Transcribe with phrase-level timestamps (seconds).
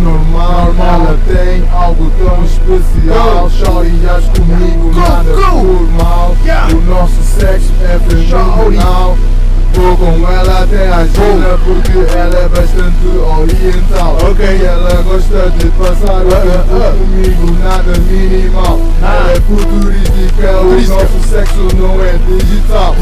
[0.00, 0.74] normal.
[0.78, 3.50] Ela tem algo tão especial.
[3.50, 6.36] Chorias comigo, nada por mal.
[6.72, 9.16] O nosso sexo é fenomenal.
[9.74, 14.16] Vou com ela até a China porque ela é bastante oriental.
[14.30, 18.78] Ok, ela gosta de passar o tempo comigo, nada minimal.
[19.02, 22.94] Ela é futurística, o nosso sexo não é digital.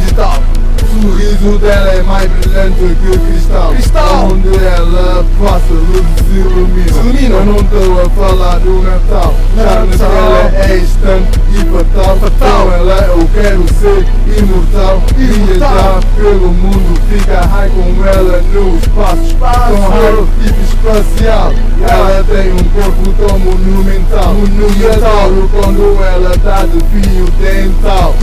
[1.42, 3.72] Sorriso dela é mais brilhante que cristal.
[3.72, 4.28] Cristal.
[4.30, 6.88] Onde ela passa, luz se ilumina.
[6.88, 7.34] ilumina.
[7.34, 9.34] Eu não estou a falar do Natal.
[9.56, 12.16] Charme dela é instante e fatal.
[12.18, 12.66] fatal.
[12.66, 14.06] Com ela eu quero ser
[14.38, 15.02] imortal.
[15.18, 19.22] E viajar pelo mundo, fica high com ela no espaço.
[19.22, 19.72] espaço.
[19.72, 21.52] Com ela tipo espacial.
[21.88, 24.34] Ela tem um corpo tão monumental.
[24.34, 25.30] Monumental.
[25.50, 28.14] Quando ela tá de fio dental.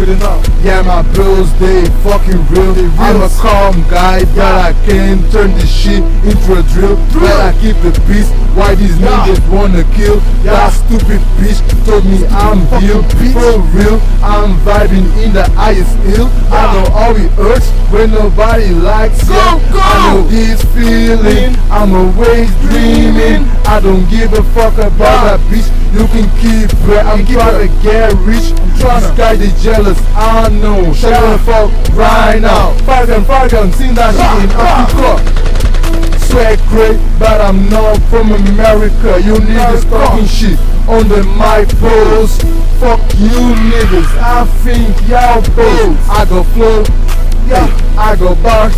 [0.63, 2.75] Yeah, my bros, they fucking real.
[2.97, 6.97] I'm a calm guy, but I can turn this shit into a drill.
[7.13, 8.29] But I keep the peace.
[8.55, 10.19] Why these niggas wanna kill?
[10.44, 13.03] That stupid bitch told me I'm real.
[13.33, 16.27] For real, I'm vibing in the highest hill.
[16.51, 19.35] I know how it hurts when nobody likes you.
[19.35, 21.55] I know this feeling.
[21.69, 23.48] I'm always dreaming.
[23.66, 25.69] I don't give a fuck about that bitch.
[25.94, 27.05] You can keep it.
[27.05, 28.53] I'm trying to get rich.
[28.59, 30.00] I'm trying to guy they jealous.
[30.14, 30.94] I know.
[30.94, 32.73] Shut the fuck right now.
[32.86, 35.39] Falcon, Falcon, sing that shit in Africa.
[36.30, 39.22] Swag great, but I'm not from America.
[39.22, 42.41] You niggas talking shit on the mic post.
[42.78, 44.13] Fuck you niggas.
[44.17, 45.97] I think y'all both.
[46.09, 46.84] I go flow.
[47.47, 47.66] Yeah,
[47.97, 48.75] I go box.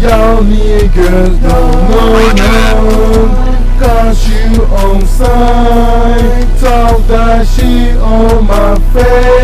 [0.00, 3.07] Y'all niggas don't know none.
[4.88, 9.37] On sign Talk that she on my face